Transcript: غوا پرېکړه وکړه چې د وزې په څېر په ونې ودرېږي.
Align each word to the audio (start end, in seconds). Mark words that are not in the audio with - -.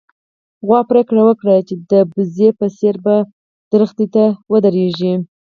غوا 0.65 0.79
پرېکړه 0.89 1.21
وکړه 1.25 1.53
چې 1.67 1.75
د 1.91 1.93
وزې 2.15 2.49
په 2.59 2.65
څېر 2.77 2.95
په 3.05 3.15
ونې 3.71 4.25
ودرېږي. 4.51 5.13